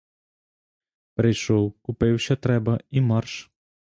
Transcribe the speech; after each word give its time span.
Прийшов, 1.15 1.73
купив, 1.81 2.19
що 2.19 2.35
треба— 2.35 2.79
і 2.91 3.01
марш. 3.01 3.51